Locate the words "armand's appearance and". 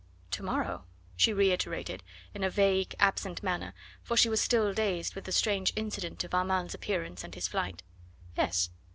6.33-7.35